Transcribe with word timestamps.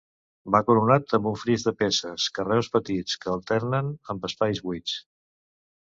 Ve 0.53 0.61
coronat 0.69 1.13
amb 1.17 1.27
un 1.31 1.35
fris 1.41 1.65
de 1.67 1.73
peces, 1.83 2.27
carreus 2.39 2.71
petits, 2.77 3.19
que 3.25 3.31
alternen 3.35 3.95
amb 4.15 4.29
espais 4.31 4.67
buits. 4.71 4.97